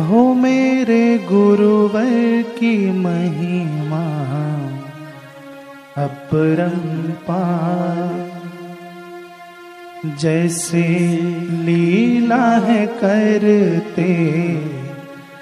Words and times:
हो 0.00 0.34
मेरे 0.34 1.18
गुरुवर 1.18 2.42
की 2.58 2.90
महिमा 2.90 4.04
अपरंपार 6.04 8.28
जैसे 10.16 10.82
लीला 11.66 12.36
है 12.36 12.86
करते 12.86 14.14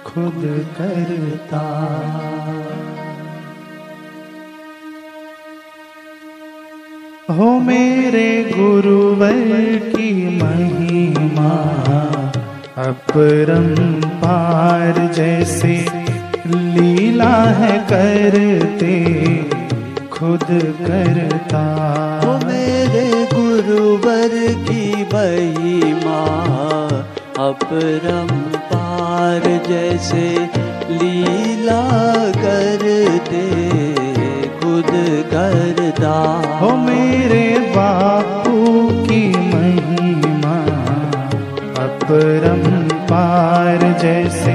खुद 0.05 0.67
करता। 0.79 1.67
हो 7.31 7.59
मेरे 7.61 8.53
गुरुवर 8.57 9.79
की 9.97 10.13
महिमा 10.43 11.51
अपरंपार 12.77 14.95
जैसे 15.13 15.75
लीला 16.47 17.45
है 17.45 17.79
करते 17.93 18.95
खुद 20.13 20.47
करता। 20.81 21.63
हो 22.25 22.39
मेरे 22.47 23.27
गुरुवर 23.35 24.37
की 24.63 25.05
महिमा 25.15 26.21
अपरंपार 27.49 29.43
जैसे 29.69 30.27
लीला 30.91 31.83
करते 32.31 33.98
खुद 34.79 34.91
करता। 35.31 36.11
हो 36.59 36.69
मेरे 36.77 37.45
बापू 37.77 38.57
की 39.07 39.23
महिमा 39.29 40.55
अपरम 41.85 42.63
पार 43.07 43.79
जैसे 44.03 44.55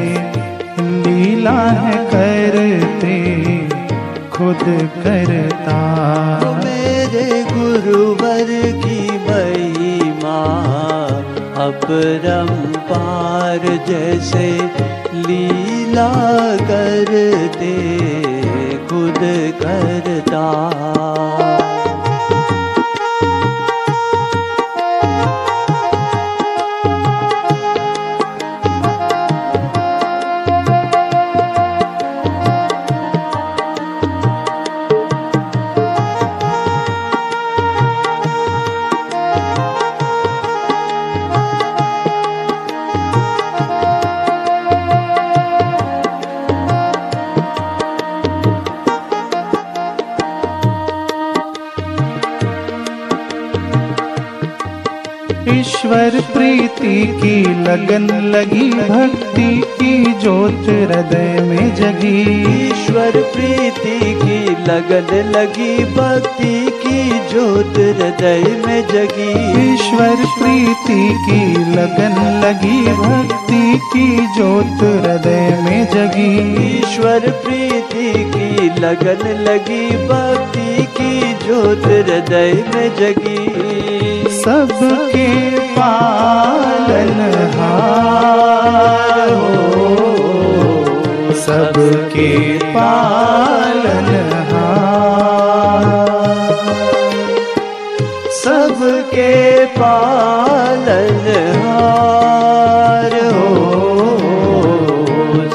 लीला 0.82 1.58
है 1.80 1.98
करते 2.06 3.18
खुद 4.30 4.64
करता। 4.98 5.80
हो 6.46 6.54
मेरे 6.54 7.28
गुरुवर 7.52 8.48
की 8.86 9.13
अपरंपार 11.66 13.60
जैसे 13.90 14.48
लीला 15.28 16.10
करते 16.70 17.74
खुद 18.90 19.20
करता 19.62 20.44
ईश्वर 55.94 56.22
प्रीति 56.34 57.06
की 57.22 57.42
लगन 57.64 58.08
लगी 58.26 58.70
भक्ति 58.70 59.50
की 59.74 60.14
ज्योत 60.14 60.66
हृदय 60.70 61.40
में 61.42 61.76
जगी। 61.76 62.22
ईश्वर 62.68 63.12
प्रीति 63.34 64.00
की 64.22 64.40
लगन 64.64 65.12
लगी 65.36 65.84
भक्ति 65.94 66.56
की 66.82 67.04
ज्योत 67.30 67.78
हृदय 67.78 68.44
में 68.66 68.82
जगी। 68.88 69.30
ईश्वर 69.64 70.16
प्रीति 70.40 70.98
की 71.26 71.46
लगन 71.76 72.18
लगी 72.44 72.82
भक्ति 72.94 73.80
की 73.86 74.08
ज्योत 74.36 74.84
हृदय 74.84 75.48
में 75.64 75.86
जगी। 75.94 76.34
ईश्वर 76.70 77.30
प्रीति 77.46 78.12
की 78.34 78.80
लगन 78.80 79.28
लगी 79.44 79.86
भक्ति 80.08 80.84
की 80.98 81.34
ज्योत 81.46 81.86
हृदय 81.86 82.54
में 82.74 82.90
जगी। 82.96 83.73
सबके 84.42 85.30
पालन 85.60 87.20
हो 89.40 89.52
सबके 91.34 92.32
पालन 92.58 94.12
सबके 98.44 99.34
पालन 99.66 101.28
हार। 101.62 103.14
हो 103.36 103.52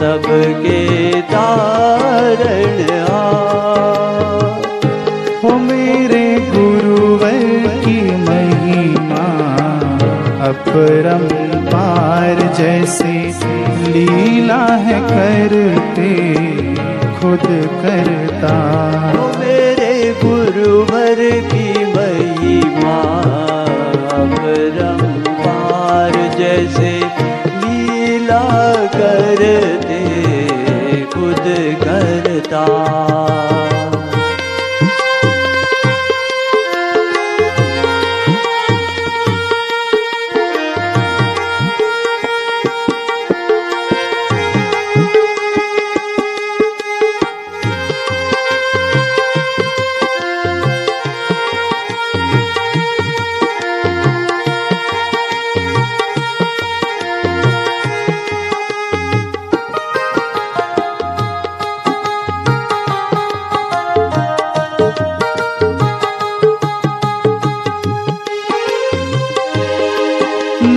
सबके 0.01 0.81
तारण 1.23 2.79
हार। 3.09 4.57
अपरंपार 10.59 12.39
जैसे 12.59 13.13
लीला 13.89 14.61
है 14.85 14.99
करते 15.03 16.11
खुद 17.21 17.47
करता। 17.83 18.55
मेरे 19.39 19.93
गुरुवर 20.25 21.21
की 21.53 21.69
महिमा 21.95 22.97
अपरंपार 24.19 26.13
जैसे 26.39 26.93
लीला 27.63 28.43
करते 28.97 30.03
खुद 31.15 31.47
करता। 31.85 32.65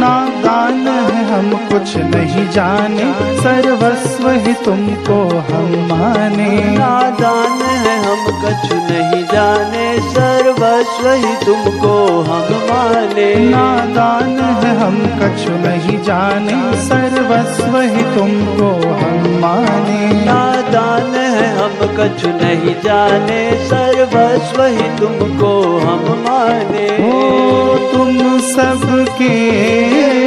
नादान 0.01 0.87
है 0.87 1.33
हम 1.33 1.51
कुछ 1.51 1.97
नहीं 1.97 2.49
जाने। 2.49 3.13
सर्वस्व 3.41 4.29
ही 4.29 4.53
तुमको 4.53 5.37
हम 5.37 5.87
माने। 5.89 6.77
नादान 6.77 7.61
है 7.61 7.97
हम 7.99 8.41
कुछ 8.41 8.73
नहीं 8.73 9.23
जाने। 9.23 9.99
सर्वस्व 9.99 11.11
ही 11.11 11.35
तुमको 11.45 12.21
हम 12.21 12.53
माने। 12.53 13.35
नादान 13.35 14.39
है 14.39 14.77
हम 14.77 14.97
कुछ 14.97 15.47
नहीं 15.49 16.03
जाने। 16.03 16.77
सर्वस्व 16.81 17.79
ही 17.81 18.15
तुमको 18.15 18.89
हम 18.89 19.39
माने। 19.41 20.25
नादान 20.25 21.15
है 21.15 21.57
हम 21.57 21.87
कुछ 21.97 22.25
नहीं 22.25 22.75
जाने। 22.81 23.51
सर्वस्व 23.67 24.63
ही 24.63 24.97
तुमको 24.99 25.79
हम 25.79 26.25
माने। 26.29 27.50
तुम 27.91 28.39
सबके 28.39 29.35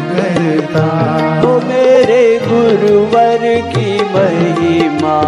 करता। 0.09 0.85
ओ 1.41 1.59
मेरे 1.67 2.23
गुरुवर 2.43 3.43
की 3.73 3.89
महिमा 4.15 5.19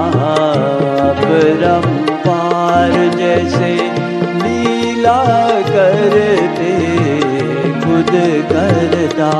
परम्पार 1.23 2.91
जैसे 3.17 3.71
लीला 4.43 5.21
करते 5.69 6.73
खुद 7.81 8.13
करता। 8.51 9.31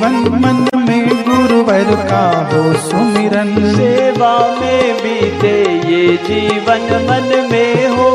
जीवन 0.00 0.14
मन 0.42 0.78
में 0.82 1.08
गुरुवर 1.24 1.88
का 2.10 2.20
हो 2.50 2.60
सुमिरन। 2.72 3.50
सेवा 3.74 4.30
में 4.60 4.94
बीते 4.94 5.52
ये 5.88 6.16
जीवन 6.16 6.86
मन 7.08 7.26
में 7.52 7.88
हो। 7.88 8.08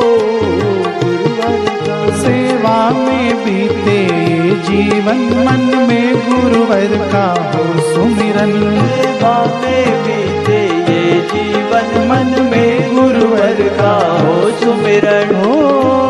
गुरुवर 1.01 1.67
का 1.81 1.99
सेवा 2.17 2.77
में 2.89 3.45
बीते 3.45 3.99
ये 3.99 4.55
जीवन 4.61 5.21
मन 5.45 5.85
में 5.87 6.15
गुरुवर 6.25 6.97
का 7.11 7.27
हो 7.51 7.63
सुमिरन। 7.93 8.53
सेवा 8.89 9.35
में 9.61 9.85
बीते 10.03 10.59
ये 10.91 11.21
जीवन 11.33 11.93
मन 12.09 12.41
में 12.51 12.95
गुरुवर 12.95 13.61
का 13.77 13.95
हो 14.21 14.49
सुमिरन। 14.59 15.35
हो 15.35 16.04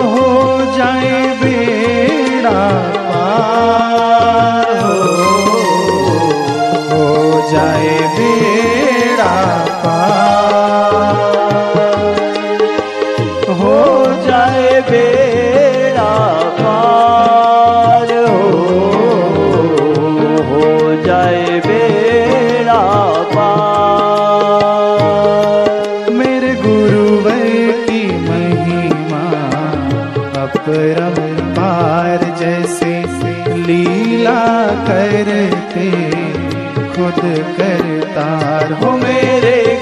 खुद 37.05 37.21
करतार 37.57 38.71
हो 38.73 38.91
मेरे 38.97 39.74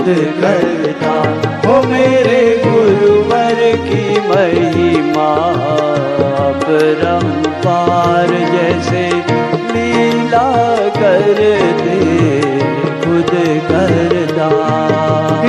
खुद 0.00 0.14
करता। 0.42 1.14
हो 1.64 1.74
मेरे 1.82 2.40
गुरुवर 2.64 3.58
की 3.80 4.04
महिमा 4.28 5.26
परम्पार 6.62 8.28
जैसे 8.52 9.02
लीला 9.72 10.46
कर 10.96 11.26
दे 11.80 11.98
खुद 13.02 13.32
करता। 13.68 14.48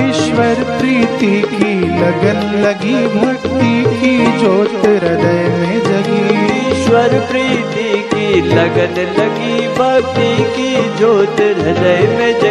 ईश्वर 0.02 0.64
प्रीति 0.80 1.34
की 1.54 1.74
लगन 2.02 2.42
लगी 2.66 3.00
भक्ति 3.16 3.74
की 3.94 4.16
ज्योत 4.40 4.86
हृदय 4.86 5.44
में 5.60 5.80
जगी। 5.80 6.24
ईश्वर 6.72 7.20
प्रीति 7.32 7.90
की 8.14 8.42
लगन 8.50 8.96
लगी 9.20 9.68
भक्ति 9.78 10.32
की 10.56 10.72
ज्योत 10.98 11.40
हृदय 11.40 12.02
में 12.18 12.34
जगी। 12.40 12.51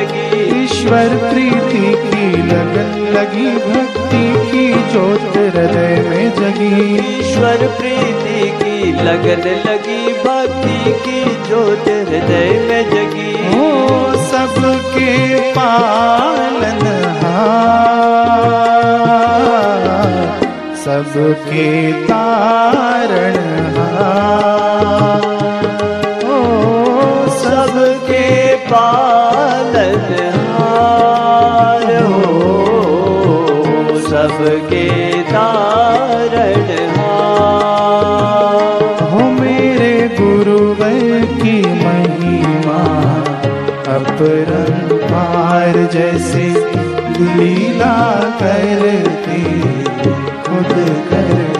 ईश्वर 0.63 1.09
प्रीति 1.23 1.87
की 2.03 2.27
लगन 2.43 2.91
लगी 3.17 3.51
भक्ति 3.67 4.25
की 4.51 4.67
ज्योत 4.93 5.37
हृदय 5.37 5.95
में 6.09 6.29
जगी। 6.37 6.75
ईश्वर 7.19 7.67
प्रीति 7.79 8.41
की 8.61 8.93
लगन 9.05 9.45
लगी 9.67 10.03
भक्ति 10.25 10.93
की 11.05 11.21
ज्योत 11.47 11.87
हृदय 11.89 12.51
में 12.69 12.85
जगी। 12.91 13.33
ओ 13.61 13.63
सबके 14.31 15.13
पालन 15.51 16.79
सबके 20.85 21.69
तारण 22.03 23.37
ओ 26.27 26.37
सबके 27.39 28.27
पालनहार 28.67 29.30
अपरंपार 43.95 45.77
जैसे 45.93 46.45
लीला 47.39 47.95
करती 48.43 49.41
खुद 50.47 50.73
करता 51.11 51.60